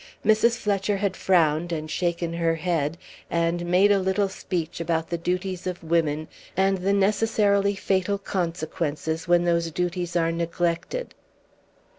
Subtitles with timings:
[0.25, 0.57] Mrs.
[0.57, 2.97] Fletcher had frowned, and shaken her head,
[3.29, 6.27] and made a little speech about the duties of women,
[6.57, 11.13] and the necessarily fatal consequences when those duties are neglected.